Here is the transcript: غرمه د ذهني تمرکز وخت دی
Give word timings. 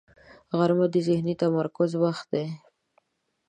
غرمه 0.57 0.87
د 0.93 0.95
ذهني 1.07 1.33
تمرکز 1.41 1.91
وخت 2.03 2.25
دی 2.33 2.45